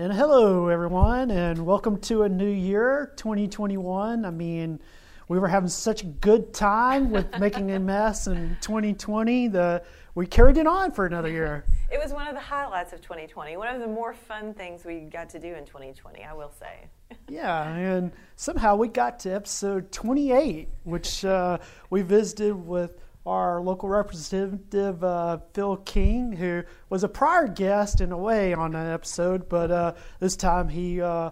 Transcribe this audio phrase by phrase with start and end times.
[0.00, 4.24] And hello, everyone, and welcome to a new year, 2021.
[4.24, 4.80] I mean,
[5.28, 9.84] we were having such a good time with making a mess in 2020 that
[10.14, 11.66] we carried it on for another year.
[11.92, 15.00] It was one of the highlights of 2020, one of the more fun things we
[15.00, 16.88] got to do in 2020, I will say.
[17.28, 21.58] yeah, and somehow we got to episode 28, which uh,
[21.90, 22.98] we visited with
[23.30, 28.72] our local representative, uh, Phil King, who was a prior guest in a way on
[28.72, 31.30] that episode, but uh, this time he uh,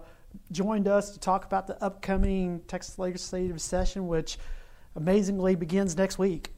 [0.49, 4.37] joined us to talk about the upcoming Texas legislative session, which
[4.95, 6.53] amazingly begins next week.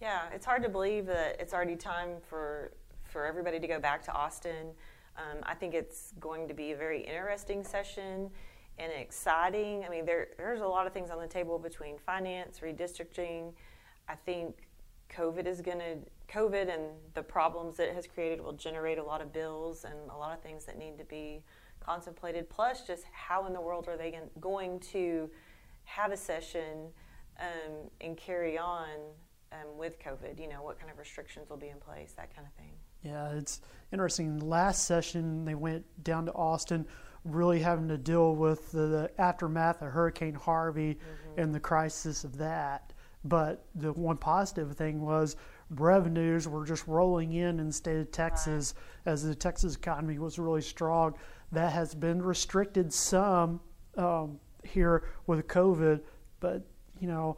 [0.00, 2.70] Yeah, it's hard to believe that it's already time for,
[3.02, 4.70] for everybody to go back to Austin.
[5.16, 8.30] Um, I think it's going to be a very interesting session
[8.78, 9.84] and exciting.
[9.84, 13.54] I mean, there, there's a lot of things on the table between finance, redistricting.
[14.08, 14.63] I think
[15.16, 15.96] COVID is going to
[16.32, 16.82] COVID and
[17.14, 20.32] the problems that it has created will generate a lot of bills and a lot
[20.32, 21.42] of things that need to be
[21.80, 22.48] contemplated.
[22.48, 25.30] Plus, just how in the world are they going to
[25.84, 26.88] have a session
[27.38, 28.88] um, and carry on
[29.52, 30.40] um, with COVID?
[30.40, 32.72] You know, what kind of restrictions will be in place, that kind of thing.
[33.02, 33.60] Yeah, it's
[33.92, 34.40] interesting.
[34.40, 36.86] Last session, they went down to Austin,
[37.24, 41.40] really having to deal with the, the aftermath of Hurricane Harvey mm-hmm.
[41.40, 42.93] and the crisis of that.
[43.24, 45.36] But the one positive thing was
[45.70, 49.12] revenues were just rolling in in the state of Texas right.
[49.12, 51.14] as the Texas economy was really strong.
[51.52, 53.60] That has been restricted some
[53.96, 56.00] um, here with COVID,
[56.40, 56.62] but
[57.00, 57.36] you know,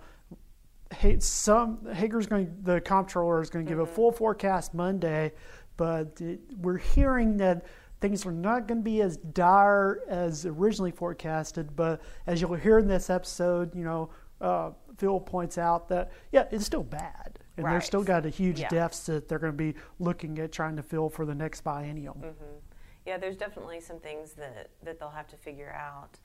[1.18, 2.54] some Hegar's going.
[2.62, 3.90] The comptroller is going to give mm-hmm.
[3.90, 5.32] a full forecast Monday,
[5.76, 7.66] but it, we're hearing that
[8.00, 11.74] things are not going to be as dire as originally forecasted.
[11.74, 16.46] But as you'll hear in this episode, you know, uh, Phil points out that yeah,
[16.50, 17.74] it's still bad, and right.
[17.74, 18.68] they've still got a huge yeah.
[18.68, 19.28] deficit.
[19.28, 22.16] They're going to be looking at trying to fill for the next biennium.
[22.18, 22.56] Mm-hmm.
[23.04, 26.18] Yeah, there's definitely some things that that they'll have to figure out.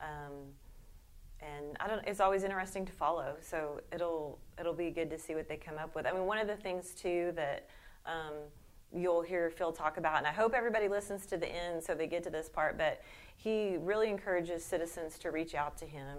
[0.00, 0.52] Um,
[1.40, 2.06] and I don't.
[2.06, 3.36] It's always interesting to follow.
[3.40, 6.06] So it'll it'll be good to see what they come up with.
[6.06, 7.68] I mean, one of the things too that
[8.06, 8.34] um,
[8.92, 12.06] you'll hear Phil talk about, and I hope everybody listens to the end so they
[12.06, 12.76] get to this part.
[12.76, 13.02] But
[13.36, 16.18] he really encourages citizens to reach out to him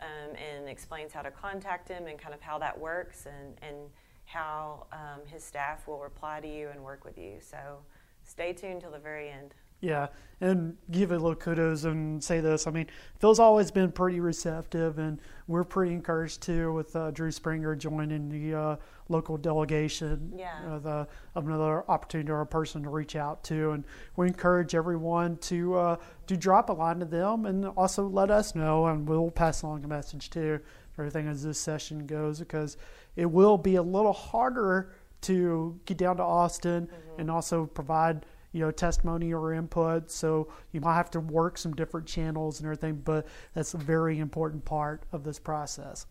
[0.00, 3.76] um, and explains how to contact him and kind of how that works and, and
[4.24, 7.38] how um, his staff will reply to you and work with you.
[7.40, 7.78] So
[8.24, 9.54] stay tuned till the very end.
[9.80, 10.08] Yeah,
[10.40, 12.66] and give it a little kudos and say this.
[12.66, 12.86] I mean,
[13.18, 18.28] Phil's always been pretty receptive, and we're pretty encouraged too with uh, Drew Springer joining
[18.28, 18.76] the uh,
[19.08, 20.32] local delegation.
[20.36, 20.58] Yeah.
[20.68, 23.84] Uh, the, another opportunity or a person to reach out to, and
[24.16, 25.96] we encourage everyone to uh,
[26.26, 29.84] to drop a line to them, and also let us know, and we'll pass along
[29.84, 30.58] a message too
[30.92, 32.76] for everything as this session goes, because
[33.14, 34.90] it will be a little harder
[35.20, 37.20] to get down to Austin mm-hmm.
[37.20, 38.24] and also provide
[38.58, 40.10] you know, testimony or input.
[40.10, 44.18] So you might have to work some different channels and everything, but that's a very
[44.18, 46.06] important part of this process.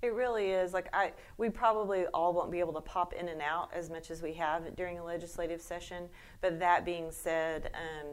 [0.00, 0.72] It really is.
[0.72, 4.10] Like I, we probably all won't be able to pop in and out as much
[4.10, 6.08] as we have during a legislative session.
[6.40, 8.08] But that being said, um,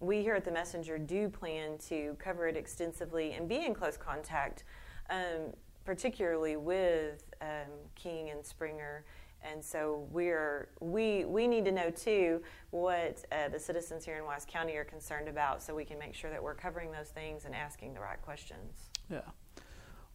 [0.00, 3.98] we here at the Messenger do plan to cover it extensively and be in close
[3.98, 4.64] contact,
[5.10, 5.52] um,
[5.84, 9.04] particularly with um, King and Springer
[9.42, 14.24] and so we're we we need to know too what uh, the citizens here in
[14.24, 17.44] Wise County are concerned about, so we can make sure that we're covering those things
[17.44, 18.90] and asking the right questions.
[19.10, 19.20] Yeah.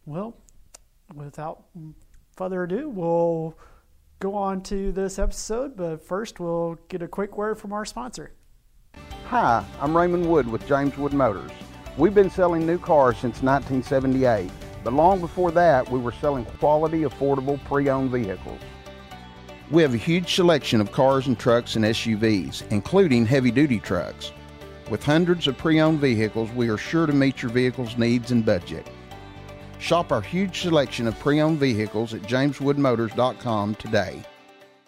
[0.06, 0.36] Well,
[1.14, 1.64] without
[2.36, 3.56] further ado, we'll
[4.20, 5.76] go on to this episode.
[5.76, 8.32] But first, we'll get a quick word from our sponsor.
[9.26, 11.50] Hi, I'm Raymond Wood with James Wood Motors.
[11.96, 14.50] We've been selling new cars since 1978,
[14.82, 18.60] but long before that, we were selling quality, affordable pre-owned vehicles.
[19.70, 24.30] We have a huge selection of cars and trucks and SUVs, including heavy duty trucks.
[24.90, 28.44] With hundreds of pre owned vehicles, we are sure to meet your vehicle's needs and
[28.44, 28.86] budget.
[29.78, 34.22] Shop our huge selection of pre owned vehicles at jameswoodmotors.com today.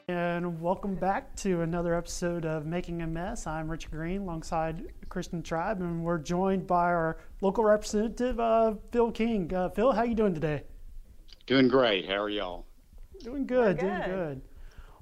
[0.08, 3.46] And welcome back to another episode of Making a Mess.
[3.46, 9.10] I'm Richard Green alongside Christian Tribe, and we're joined by our local representative, uh, Phil
[9.10, 9.52] King.
[9.54, 10.64] Uh, Phil, how are you doing today?
[11.46, 12.06] Doing great.
[12.06, 12.66] How are y'all?
[13.24, 13.86] Doing good, good.
[13.86, 14.42] doing good.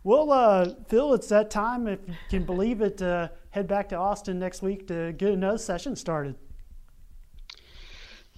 [0.05, 3.97] Well, uh, Phil, it's that time, if you can believe it, uh, head back to
[3.97, 6.35] Austin next week to get another session started.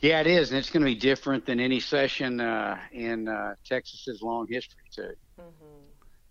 [0.01, 3.57] Yeah, it is, and it's going to be different than any session uh, in uh,
[3.65, 5.11] Texas's long history, too.
[5.41, 5.65] Mm-hmm.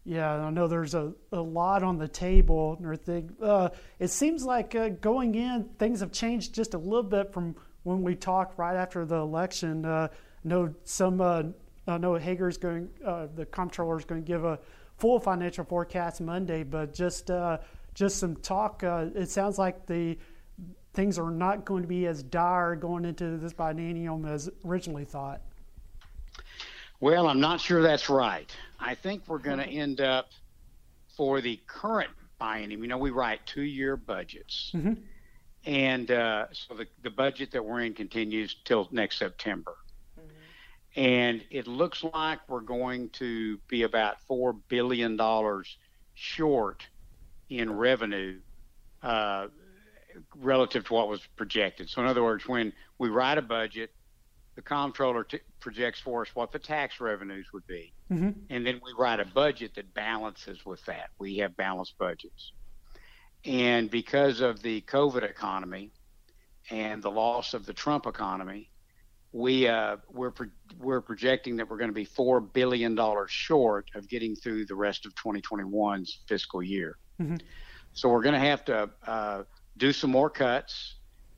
[0.05, 3.35] Yeah, I know there's a, a lot on the table and everything.
[3.41, 7.57] Uh, it seems like uh, going in, things have changed just a little bit from
[7.83, 9.83] when we talked right after the election.
[9.83, 11.43] Uh, I know some, uh,
[11.87, 14.59] I know Hegar's going, uh, the comptroller is going to give a
[14.97, 17.57] full financial forecast Monday, but just uh,
[17.93, 18.83] just some talk.
[18.83, 20.17] Uh, it sounds like the
[20.93, 25.41] things are not going to be as dire going into this biennium as originally thought.
[27.01, 28.49] Well, I'm not sure that's right.
[28.79, 30.29] I think we're going to end up
[31.17, 32.79] for the current biennium.
[32.79, 34.93] You know, we write two-year budgets, mm-hmm.
[35.65, 39.75] and uh, so the the budget that we're in continues till next September.
[40.95, 45.77] And it looks like we're going to be about four billion dollars
[46.13, 46.87] short
[47.49, 48.39] in revenue
[49.03, 49.47] uh,
[50.35, 51.89] relative to what was projected.
[51.89, 53.91] So, in other words, when we write a budget,
[54.55, 58.31] the comptroller t- projects for us what the tax revenues would be, mm-hmm.
[58.49, 61.09] and then we write a budget that balances with that.
[61.19, 62.53] We have balanced budgets,
[63.43, 65.91] and because of the COVID economy
[66.71, 68.69] and the loss of the Trump economy,
[69.35, 70.47] we uh, we're pro-
[70.79, 74.75] we're projecting that we're going to be four billion dollars short of getting through the
[74.75, 76.97] rest of 2021's fiscal year.
[77.21, 77.35] Mm-hmm.
[77.91, 79.43] So we're going to have to uh,
[79.75, 80.95] do some more cuts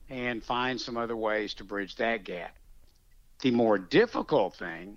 [0.08, 2.54] and find some other ways to bridge that gap.
[3.40, 4.96] The more difficult thing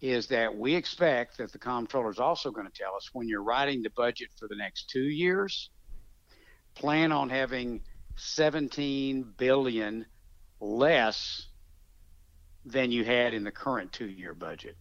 [0.00, 3.42] is that we expect that the comptroller is also going to tell us when you're
[3.42, 5.70] writing the budget for the next two years,
[6.76, 7.80] plan on having
[8.14, 10.06] 17 billion
[10.60, 11.47] less
[12.64, 14.76] than you had in the current two-year budget,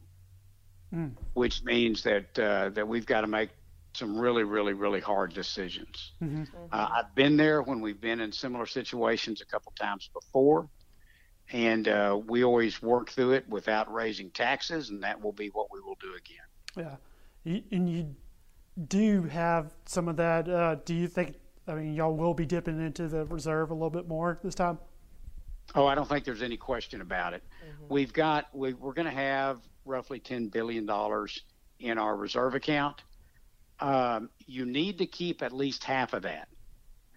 [0.93, 1.11] mm.
[1.33, 3.49] which means that uh, that we've got to make
[3.93, 6.11] some really, really, really hard decisions.
[6.21, 6.43] Mm-hmm.
[6.71, 10.69] Uh, I've been there when we've been in similar situations a couple times before,
[11.51, 15.67] and uh, we always work through it without raising taxes, and that will be what
[15.71, 16.97] we will do again.
[17.45, 18.15] Yeah, and you
[18.87, 20.47] do have some of that.
[20.47, 21.35] Uh, do you think?
[21.67, 24.77] I mean, y'all will be dipping into the reserve a little bit more this time.
[25.75, 27.43] Oh, I don't think there's any question about it.
[27.63, 27.93] Mm-hmm.
[27.93, 31.41] We've got we, we're going to have roughly ten billion dollars
[31.79, 33.01] in our reserve account
[33.79, 36.47] um, you need to keep at least half of that.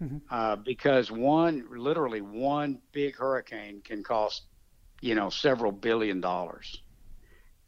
[0.01, 0.17] Mm-hmm.
[0.29, 4.43] Uh, because one, literally one big hurricane can cost,
[4.99, 6.81] you know, several billion dollars,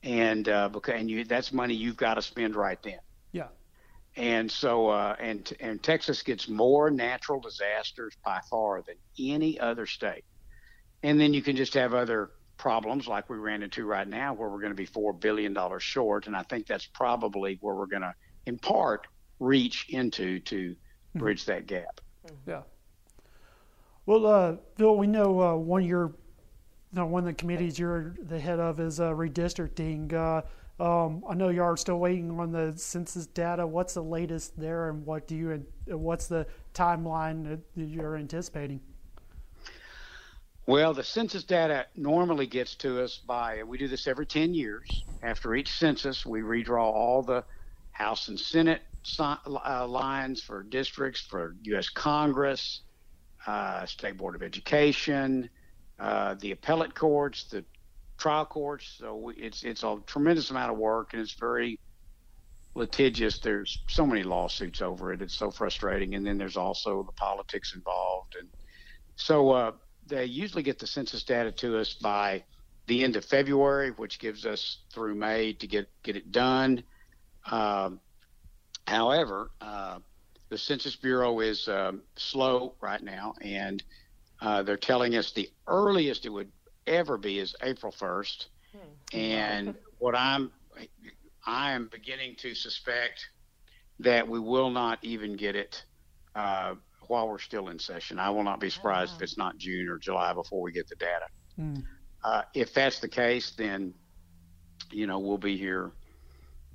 [0.02, 3.00] and uh, because and you that's money you've got to spend right then.
[3.32, 3.48] Yeah.
[4.16, 9.86] And so, uh, and and Texas gets more natural disasters by far than any other
[9.86, 10.26] state,
[11.04, 14.50] and then you can just have other problems like we ran into right now, where
[14.50, 17.88] we're going to be four billion dollars short, and I think that's probably where we're
[17.88, 18.14] going to
[18.46, 19.08] in part
[19.40, 21.20] reach into to mm-hmm.
[21.20, 22.00] bridge that gap.
[22.48, 22.62] Yeah.
[24.06, 26.14] Well, uh, Bill, we know uh, one of your, you
[27.00, 30.14] know, one of the committees you're the head of is uh, redistricting.
[30.14, 30.42] Uh,
[30.84, 33.66] um, I know you are still waiting on the census data.
[33.66, 38.82] What's the latest there, and what do you, what's the timeline that you're anticipating?
[40.66, 45.04] Well, the census data normally gets to us by we do this every 10 years.
[45.22, 47.44] After each census, we redraw all the
[47.92, 48.82] House and Senate
[49.20, 51.90] uh, lines for districts, for U.S.
[51.90, 52.82] Congress,
[53.46, 55.50] uh, State Board of Education,
[56.00, 57.66] uh, the appellate courts, the
[58.18, 58.96] trial courts.
[59.00, 61.78] So it's it's a tremendous amount of work, and it's very
[62.74, 63.40] litigious.
[63.40, 65.22] There's so many lawsuits over it.
[65.22, 68.48] It's so frustrating, and then there's also the politics involved, and
[69.18, 69.72] so uh,
[70.08, 72.44] they usually get the census data to us by
[72.88, 76.84] the end of February, which gives us through May to get get it done.
[77.50, 78.00] Um,
[78.86, 80.00] however, uh,
[80.50, 83.84] the Census Bureau is um, slow right now, and
[84.42, 86.52] uh, they're telling us the earliest it would
[86.86, 88.46] ever be is April 1st.
[88.72, 89.18] Hmm.
[89.18, 90.52] And what I'm
[91.46, 93.28] I am beginning to suspect
[94.00, 95.84] that we will not even get it
[96.36, 96.76] uh,
[97.10, 98.20] while we're still in session.
[98.20, 100.96] I will not be surprised if it's not June or July before we get the
[100.96, 101.28] data.
[101.56, 101.76] Hmm.
[102.24, 103.94] Uh, if that's the case, then
[104.92, 105.92] you know we'll be here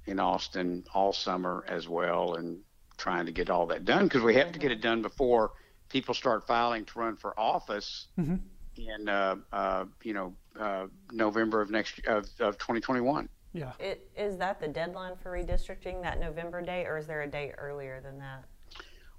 [0.07, 2.61] in Austin all summer as well and
[2.97, 5.53] trying to get all that done because we have to get it done before
[5.89, 8.37] people start filing to run for office mm-hmm.
[8.77, 13.29] in uh, uh, you know uh, November of next of, of 2021.
[13.55, 13.73] Yeah.
[13.79, 17.55] It, is that the deadline for redistricting that November date, or is there a date
[17.57, 18.45] earlier than that?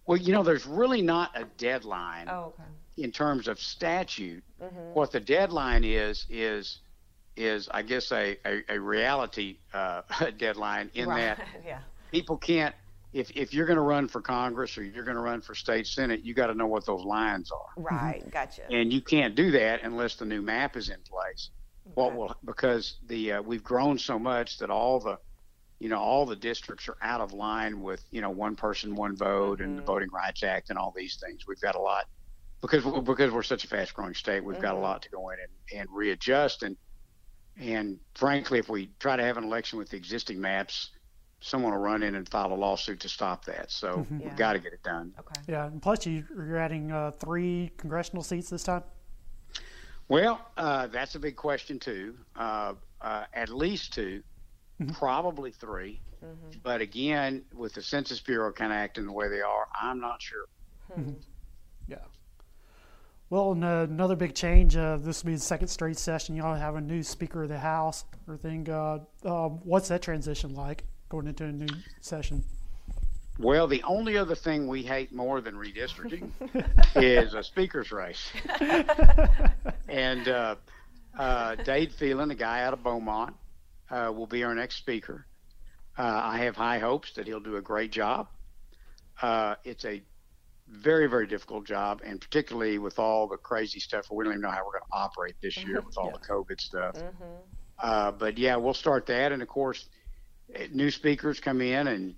[0.10, 2.64] Well, you know, there's really not a deadline oh, okay.
[2.98, 4.44] in terms of statute.
[4.60, 4.96] Mm-hmm.
[4.96, 6.80] What the deadline is is
[7.38, 10.02] is, I guess, a, a, a reality uh,
[10.40, 11.38] deadline in right.
[11.38, 11.82] that yeah.
[12.12, 12.74] people can't.
[13.14, 15.86] If, if you're going to run for Congress or you're going to run for state
[15.86, 17.84] senate, you got to know what those lines are.
[17.84, 18.64] Right, gotcha.
[18.72, 21.52] And you can't do that unless the new map is in place.
[21.86, 21.94] Okay.
[21.94, 25.20] What will because the uh, we've grown so much that all the
[25.80, 29.16] you know all the districts are out of line with you know one person one
[29.16, 29.64] vote mm-hmm.
[29.64, 29.88] and the mm-hmm.
[29.88, 31.48] Voting Rights Act and all these things.
[31.48, 32.06] We've got a lot
[32.62, 34.44] because because we're such a fast growing state.
[34.44, 34.62] We've mm-hmm.
[34.62, 34.84] got a mm-hmm.
[34.84, 36.76] lot to go in and, and readjust and
[37.60, 40.92] and frankly, if we try to have an election with the existing maps,
[41.42, 43.72] someone will run in and file a lawsuit to stop that.
[43.72, 44.20] So Mm-hmm.
[44.20, 44.28] Yeah.
[44.28, 45.14] we've got to get it done.
[45.20, 45.42] Okay.
[45.48, 48.84] Yeah, and plus you, you're adding uh, three congressional seats this time.
[50.08, 52.16] Well, uh, that's a big question too.
[52.36, 53.94] Uh, uh, at least
[54.80, 56.00] 2 probably 3
[56.64, 60.22] But again, with the Census Bureau kind of acting the way they are, I'm not
[60.22, 60.46] sure.
[61.88, 61.98] Yeah.
[63.30, 64.76] Well, and, uh, another big change.
[64.76, 66.36] Uh, this will be the second straight session.
[66.36, 68.06] Y'all have a new Speaker of the House.
[68.28, 68.68] Everything.
[68.70, 71.68] Uh, um, what's that transition like going into a new
[72.02, 72.44] session?
[73.38, 76.32] Well, the only other thing we hate more than redistricting
[76.96, 78.30] is a speaker's race.
[79.88, 80.56] and uh,
[81.18, 83.34] uh, Dade Phelan, the guy out of Beaumont,
[83.92, 85.26] uh, will be our next speaker.
[85.98, 88.28] Uh, I have high hopes that he'll do a great job.
[89.22, 90.02] Uh, it's a
[90.70, 94.52] very, very difficult job, and particularly with all the crazy stuff, we don't even know
[94.52, 96.96] how we're going to operate this year with all the COVID stuff.
[97.82, 99.88] Uh, but yeah, we'll start that, and of course,
[100.54, 102.16] eh, new speakers come in and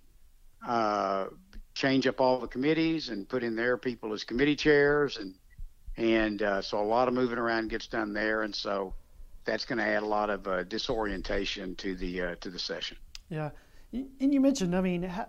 [0.67, 1.27] uh,
[1.73, 5.33] change up all the committees and put in their people as committee chairs, and
[5.97, 8.93] and uh, so a lot of moving around gets done there, and so
[9.45, 12.98] that's going to add a lot of uh, disorientation to the uh, to the session.
[13.29, 13.51] Yeah,
[13.91, 15.27] and you mentioned, I mean, how,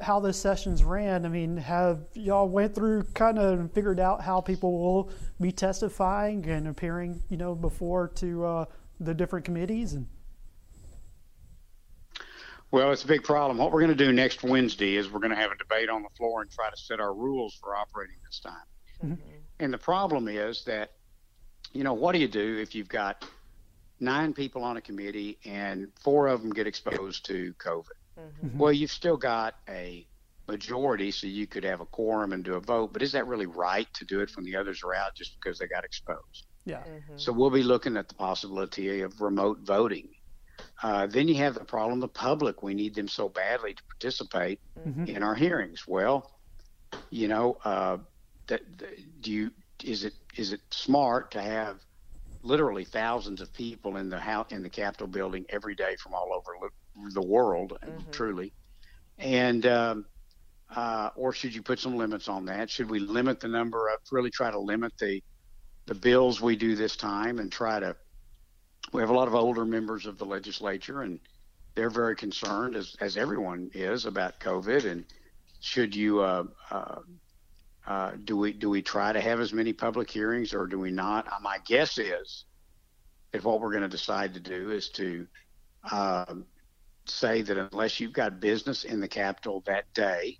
[0.00, 1.24] how the sessions ran.
[1.26, 6.48] I mean, have y'all went through kind of figured out how people will be testifying
[6.48, 8.64] and appearing, you know, before to uh,
[9.00, 10.06] the different committees and.
[12.70, 13.58] Well, it's a big problem.
[13.58, 16.02] What we're going to do next Wednesday is we're going to have a debate on
[16.02, 19.18] the floor and try to set our rules for operating this time.
[19.58, 20.92] And the problem is that,
[21.74, 23.26] you know, what do you do if you've got
[24.02, 27.96] nine people on a committee and four of them get exposed to COVID?
[28.58, 30.06] Well, you've still got a
[30.48, 33.46] majority, so you could have a quorum and do a vote, but is that really
[33.46, 36.46] right to do it when the others are out just because they got exposed?
[36.64, 36.82] Yeah.
[37.16, 40.08] So we'll be looking at the possibility of remote voting.
[40.82, 42.62] Uh, then you have the problem the public.
[42.62, 44.60] We need them so badly to participate
[45.08, 45.84] in our hearings.
[45.88, 46.30] Well,
[47.10, 47.98] you know, uh,
[48.48, 49.50] that, that- do you
[49.84, 51.78] is it is it smart to have
[52.42, 56.32] literally thousands of people in the house in the Capitol building every day from all
[56.32, 56.52] over
[57.12, 57.78] the world,
[58.10, 58.52] truly,
[59.18, 60.04] and um,
[60.74, 62.70] uh, or should you put some limits on that?
[62.70, 65.22] Should we limit the number of really try to limit the
[65.86, 67.96] the bills we do this time and try to
[68.92, 71.18] we have a lot of older members of the legislature and
[71.74, 75.04] they're very concerned as, as everyone is about COVID and
[75.60, 77.00] should you uh, uh,
[77.86, 80.90] uh, do we do we try to have as many public hearings or do we
[80.90, 81.26] not?
[81.26, 82.44] Uh, my guess is
[83.32, 85.26] that what we're going to decide to do is to
[85.90, 86.44] um,
[87.06, 90.38] say that unless you've got business in the Capitol that day,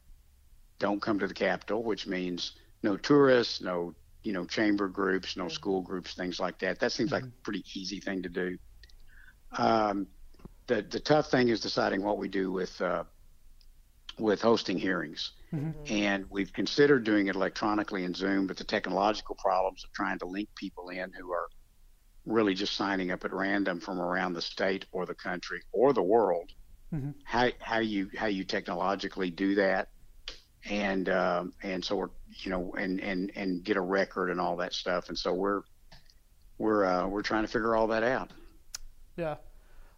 [0.79, 5.49] don't come to the Capitol, which means no tourists, no you know chamber groups, no
[5.49, 6.79] school groups, things like that.
[6.79, 8.57] That seems like a pretty easy thing to do.
[9.59, 10.07] Um,
[10.69, 13.03] the the tough thing is deciding what we do with uh,
[14.19, 15.33] with hosting hearings.
[15.91, 20.27] And we've considered doing it electronically in Zoom, but the technological problems of trying to
[20.27, 21.49] link people in who are
[22.25, 26.03] really just signing up at random from around the state or the country or the
[26.03, 26.51] world.
[27.25, 29.89] How how you how you technologically do that,
[30.69, 32.11] and um, and so we're
[32.43, 35.63] you know and and and get a record and all that stuff, and so we're
[36.59, 38.31] we're uh, we're trying to figure all that out.
[39.17, 39.37] Yeah.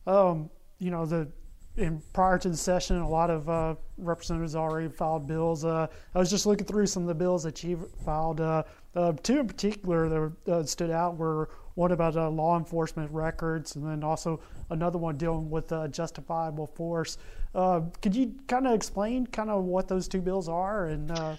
[0.06, 1.28] Um, you know, the
[1.76, 5.64] in prior to the session, a lot of uh, representatives already filed bills.
[5.64, 8.40] Uh, I was just looking through some of the bills that you filed.
[8.40, 8.62] Uh,
[8.94, 13.84] uh, two in particular that uh, stood out were one about law enforcement records, and
[13.84, 14.40] then also
[14.70, 17.18] another one dealing with justifiable force.
[17.52, 20.86] Could you kind of explain kind of what those two bills are?
[20.86, 21.38] And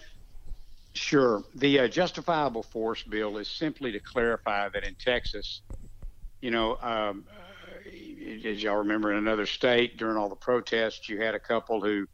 [0.96, 1.44] Sure.
[1.56, 5.62] The uh, justifiable force bill is simply to clarify that in Texas,
[6.42, 7.25] you know, um,
[7.86, 12.08] as y'all remember, in another state during all the protests, you had a couple who,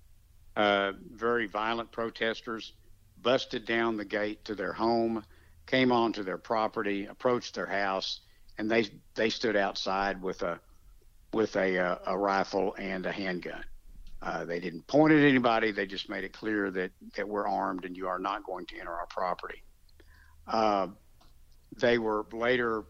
[0.56, 2.74] uh, very violent protesters,
[3.22, 5.24] busted down the gate to their home,
[5.68, 8.22] came onto their property, approached their house,
[8.58, 8.86] and they
[9.16, 10.60] they stood outside with a
[11.34, 13.64] with a uh, a rifle and a handgun.
[14.22, 15.72] Uh, they didn't point at anybody.
[15.72, 18.80] They just made it clear that, that we're armed and you are not going to
[18.80, 19.64] enter our property.
[20.48, 20.88] Uh,
[21.78, 22.84] they were later,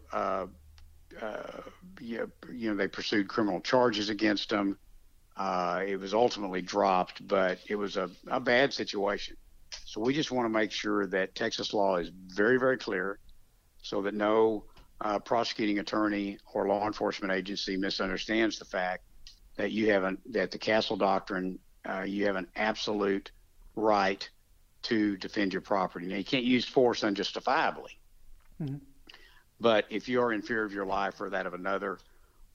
[1.20, 1.62] uh,
[2.00, 4.78] you, know, they pursued criminal charges against them.
[5.36, 9.36] Uh, it was ultimately dropped, but it was a, a bad situation.
[9.84, 13.18] So we just want to make sure that Texas law is very, very clear
[13.82, 14.64] so that no
[15.00, 19.04] uh, prosecuting attorney or law enforcement agency misunderstands the fact
[19.56, 23.32] that you have an that the Castle Doctrine uh, you have an absolute
[23.74, 24.28] right
[24.82, 26.06] to defend your property.
[26.06, 27.98] Now you can't use force unjustifiably,
[29.62, 31.98] but if you are in fear of your life or that of another,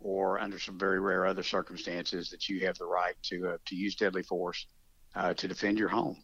[0.01, 3.75] or under some very rare other circumstances, that you have the right to uh, to
[3.75, 4.67] use deadly force
[5.15, 6.17] uh, to defend your home.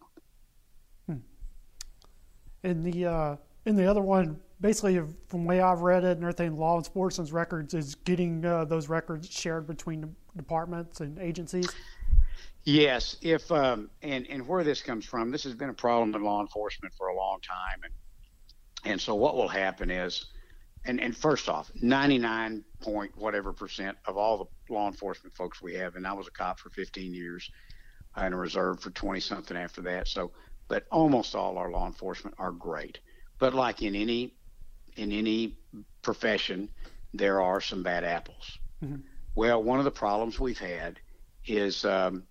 [1.07, 1.17] Hmm.
[2.63, 3.35] In the uh,
[3.65, 7.31] in the other one, basically, from the way I've read it and everything, law enforcement's
[7.31, 11.69] records is getting uh, those records shared between departments and agencies.
[12.65, 16.23] Yes, if um, and and where this comes from, this has been a problem in
[16.23, 17.93] law enforcement for a long time, and
[18.91, 20.25] and so what will happen is,
[20.85, 25.61] and and first off, ninety nine point whatever percent of all the law enforcement folks
[25.61, 27.49] we have, and I was a cop for fifteen years,
[28.15, 30.07] and a reserve for twenty something after that.
[30.07, 30.31] So,
[30.67, 32.99] but almost all our law enforcement are great.
[33.39, 34.33] But like in any
[34.95, 35.57] in any
[36.01, 36.69] profession,
[37.13, 38.57] there are some bad apples.
[38.83, 39.01] Mm-hmm.
[39.35, 40.99] Well, one of the problems we've had
[41.45, 41.85] is.
[41.85, 42.23] Um,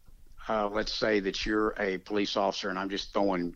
[0.49, 3.55] uh, let's say that you're a police officer, and I'm just throwing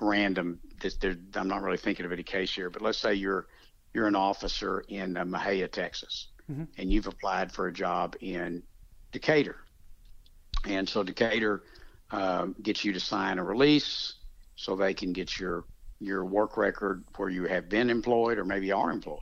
[0.00, 0.60] random.
[0.80, 0.96] This,
[1.34, 3.46] I'm not really thinking of any case here, but let's say you're
[3.92, 6.64] you're an officer in uh, Mexia, Texas, mm-hmm.
[6.78, 8.62] and you've applied for a job in
[9.12, 9.56] Decatur,
[10.64, 11.62] and so Decatur
[12.10, 14.14] um, gets you to sign a release
[14.56, 15.64] so they can get your
[16.00, 19.20] your work record where you have been employed or maybe are employed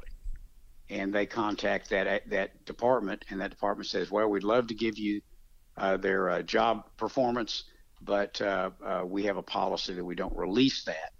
[0.88, 4.96] and they contact that that department and that department says well we'd love to give
[4.96, 5.20] you
[5.78, 7.64] uh, their uh, job performance,
[8.02, 8.70] but uh,
[9.06, 11.12] we have a policy that we don't release that.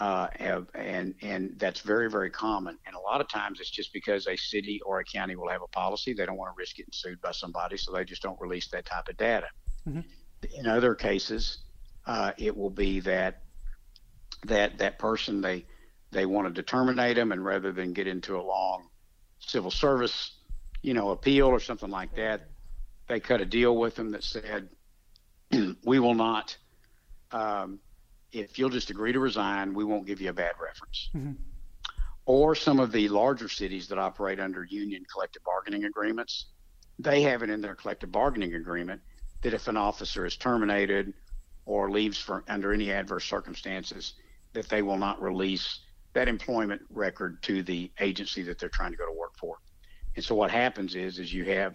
[0.00, 2.78] And and that's very very common.
[2.86, 5.62] And a lot of times it's just because a city or a county will have
[5.62, 8.40] a policy they don't want to risk getting sued by somebody, so they just don't
[8.40, 9.48] release that type of data.
[9.88, 10.00] Mm-hmm.
[10.58, 11.58] In other cases,
[12.06, 13.42] uh, it will be that
[14.46, 15.66] that that person they
[16.10, 18.88] they want to terminate them, and rather than get into a long
[19.40, 20.32] civil service,
[20.82, 22.48] you know, appeal or something like that,
[23.08, 24.68] they cut a deal with them that said,
[25.84, 26.56] we will not,
[27.30, 27.80] um,
[28.32, 31.10] if you'll just agree to resign, we won't give you a bad reference.
[31.14, 31.32] Mm-hmm.
[32.24, 36.46] Or some of the larger cities that operate under union collective bargaining agreements,
[36.98, 39.00] they have it in their collective bargaining agreement
[39.42, 41.12] that if an officer is terminated
[41.66, 44.14] or leaves for under any adverse circumstances,
[44.52, 45.80] that they will not release
[46.14, 49.56] that employment record to the agency that they're trying to go to work for.
[50.14, 51.74] And so what happens is, is you have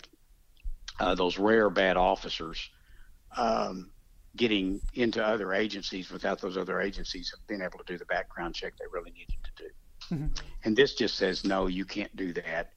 [1.00, 2.70] uh, those rare bad officers
[3.36, 3.92] um,
[4.38, 8.74] getting into other agencies without those other agencies being able to do the background check
[8.78, 9.70] they really needed to do.
[10.16, 10.28] Mm-hmm.
[10.64, 12.72] And this just says, no, you can't do that.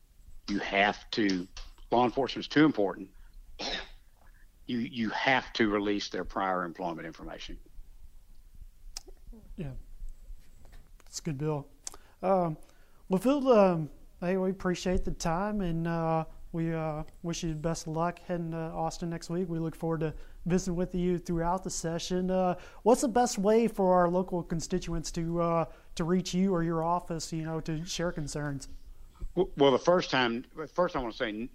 [0.48, 1.46] You have to,
[1.90, 3.08] law enforcement is too important.
[4.66, 7.58] You, you have to release their prior employment information.
[9.56, 9.72] Yeah,
[11.06, 11.66] it's a good bill.
[12.22, 12.56] Um,
[13.08, 17.56] well, Phil, um, hey, we appreciate the time and uh, we uh, wish you the
[17.56, 19.48] best of luck heading to Austin next week.
[19.48, 20.14] We look forward to
[20.46, 22.30] visiting with you throughout the session.
[22.30, 25.64] Uh, what's the best way for our local constituents to uh,
[25.96, 27.32] to reach you or your office?
[27.32, 28.68] You know, to share concerns.
[29.34, 31.48] Well, the first time, first I want to say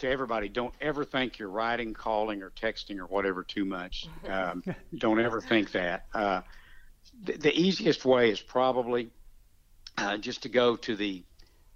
[0.00, 4.08] to everybody, don't ever think you're writing, calling, or texting or whatever too much.
[4.28, 4.62] Um,
[4.96, 6.06] don't ever think that.
[6.14, 6.42] Uh,
[7.24, 9.10] the, the, easiest way is probably
[9.98, 11.24] uh, just to go to the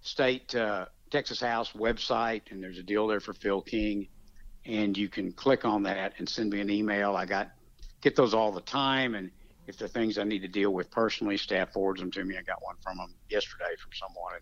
[0.03, 4.07] state uh, Texas House website, and there's a deal there for Phil King,
[4.67, 7.17] and you can click on that and send me an email.
[7.17, 7.51] I got
[8.01, 9.31] get those all the time, and
[9.67, 12.37] if there are things I need to deal with personally, staff forwards them to me.
[12.37, 14.41] I got one from them yesterday from someone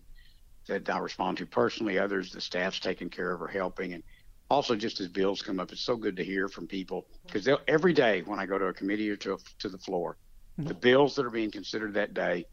[0.67, 1.99] that I respond to personally.
[1.99, 4.03] Others the staff's taking care of or helping, and
[4.49, 7.93] also just as bills come up, it's so good to hear from people because every
[7.93, 10.17] day when I go to a committee or to, a, to the floor,
[10.59, 10.67] mm-hmm.
[10.67, 12.45] the bills that are being considered that day,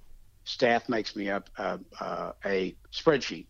[0.44, 3.46] staff makes me up uh, uh, a spreadsheet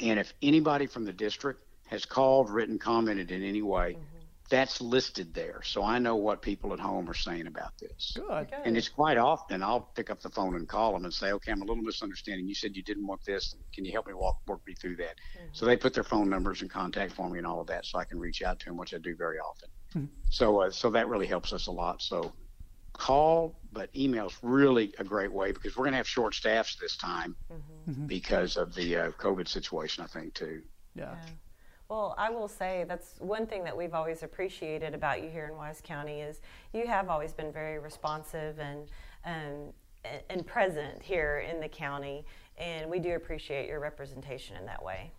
[0.00, 4.02] and if anybody from the district has called, written, commented in any way, mm-hmm.
[4.50, 5.60] that's listed there.
[5.62, 8.16] So I know what people at home are saying about this.
[8.16, 8.48] Good.
[8.64, 11.52] And it's quite often I'll pick up the phone and call them and say, okay,
[11.52, 12.46] I'm a little misunderstanding.
[12.46, 13.54] You said you didn't want this.
[13.74, 15.16] Can you help me walk, work me through that?
[15.36, 15.48] Mm-hmm.
[15.52, 17.98] So they put their phone numbers and contact for me and all of that so
[17.98, 19.68] I can reach out to them, which I do very often.
[19.94, 20.06] Mm-hmm.
[20.30, 22.02] So, uh, so that really helps us a lot.
[22.02, 22.32] So
[22.98, 26.96] call, but email's really a great way because we're going to have short staffs this
[26.96, 27.90] time mm-hmm.
[27.90, 28.06] mm-hmm.
[28.06, 30.62] because of the uh, COVID situation, I think, too.
[30.94, 31.14] Yeah.
[31.14, 31.32] yeah.
[31.90, 35.56] Well, I will say that's one thing that we've always appreciated about you here in
[35.56, 36.42] Wise County is
[36.74, 38.88] you have always been very responsive and
[39.24, 39.72] um,
[40.28, 42.26] and present here in the county,
[42.58, 45.10] and we do appreciate your representation in that way.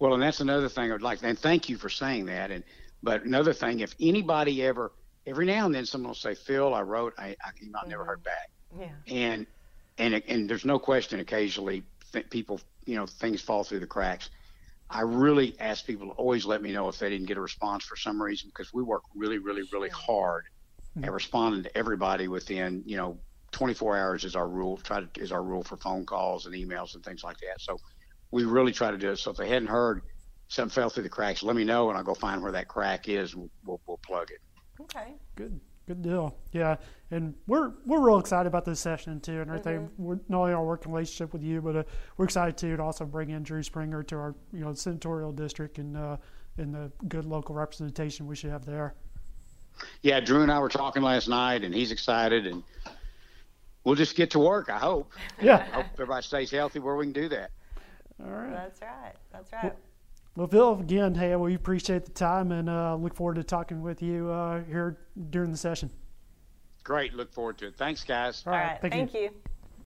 [0.00, 2.50] Well, and that's another thing I'd like, and thank you for saying that.
[2.50, 2.64] And
[3.04, 4.90] but another thing, if anybody ever
[5.28, 7.90] every now and then someone will say, Phil, I wrote, I, I emailed, mm-hmm.
[7.90, 8.50] never heard back.
[8.78, 8.88] Yeah.
[9.06, 9.46] And,
[9.98, 14.30] and, and there's no question occasionally th- people, you know, things fall through the cracks.
[14.90, 17.84] I really ask people to always let me know if they didn't get a response
[17.84, 20.44] for some reason because we work really, really, really hard
[20.96, 21.04] mm-hmm.
[21.04, 23.18] at responding to everybody within, you know,
[23.52, 24.76] 24 hours is our rule.
[24.76, 27.60] Try to is our rule for phone calls and emails and things like that.
[27.60, 27.78] So
[28.30, 29.16] we really try to do it.
[29.16, 30.02] So if they hadn't heard,
[30.48, 33.08] something fell through the cracks, let me know, and I'll go find where that crack
[33.08, 34.40] is, we'll, we'll, we'll plug it.
[34.80, 35.14] Okay.
[35.36, 36.36] Good, good deal.
[36.52, 36.76] Yeah,
[37.10, 39.90] and we're we're real excited about this session too, and everything.
[39.98, 41.82] We're not only our working relationship with you, but uh,
[42.16, 45.78] we're excited too to also bring in Drew Springer to our you know senatorial district
[45.78, 46.16] and uh,
[46.58, 48.94] and the good local representation we should have there.
[50.02, 52.62] Yeah, Drew and I were talking last night, and he's excited, and
[53.84, 54.70] we'll just get to work.
[54.70, 55.12] I hope.
[55.40, 55.56] Yeah.
[55.56, 57.50] I hope everybody stays healthy where we can do that.
[58.22, 58.50] All right.
[58.50, 59.14] That's right.
[59.32, 59.64] That's right.
[59.64, 59.76] Well,
[60.50, 64.30] Phil, again, hey, we appreciate the time and uh, look forward to talking with you
[64.30, 64.98] uh, here
[65.30, 65.90] during the session.
[66.82, 67.14] Great.
[67.14, 67.76] Look forward to it.
[67.76, 68.42] Thanks, guys.
[68.46, 68.78] All All right.
[68.82, 68.90] right.
[68.92, 69.30] Thank, you.